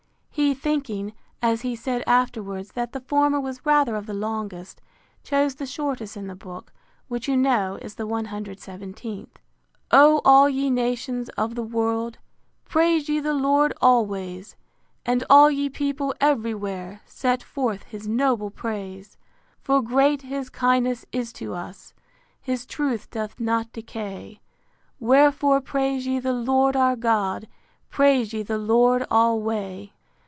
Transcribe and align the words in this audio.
He 0.33 0.55
thinking, 0.55 1.13
as 1.41 1.61
he 1.61 1.75
said 1.75 2.03
afterwards, 2.07 2.71
that 2.71 2.93
the 2.93 3.01
former 3.01 3.39
was 3.39 3.65
rather 3.65 3.95
of 3.95 4.05
the 4.05 4.13
longest, 4.13 4.81
chose 5.23 5.55
the 5.55 5.65
shortest 5.65 6.15
in 6.17 6.27
the 6.27 6.35
book, 6.35 6.73
which 7.09 7.27
you 7.27 7.35
know 7.37 7.77
is 7.81 7.95
the 7.95 8.07
cxviith. 8.07 9.27
[O 9.91 10.21
all 10.25 10.49
ye 10.49 10.69
nations 10.69 11.29
of 11.29 11.55
the 11.55 11.61
world, 11.63 12.17
Praise 12.65 13.07
ye 13.09 13.19
the 13.19 13.33
Lord 13.35 13.73
always: 13.81 14.55
And 15.05 15.23
all 15.29 15.51
ye 15.51 15.69
people 15.69 16.13
every 16.19 16.53
where 16.55 17.01
Set 17.05 17.43
forth 17.43 17.83
his 17.83 18.07
noble 18.07 18.49
praise. 18.49 19.17
For 19.61 19.81
great 19.81 20.23
his 20.23 20.49
kindness 20.49 21.05
is 21.11 21.31
to 21.33 21.53
us; 21.53 21.93
His 22.41 22.65
truth 22.65 23.09
doth 23.11 23.39
not 23.39 23.71
decay: 23.73 24.39
Wherefore 24.99 25.61
praise 25.61 26.07
ye 26.07 26.19
the 26.19 26.33
Lord 26.33 26.75
our 26.75 26.95
God; 26.95 27.47
Praise 27.89 28.33
ye 28.33 28.41
the 28.43 28.57
Lord 28.59 29.05
alway. 29.11 29.91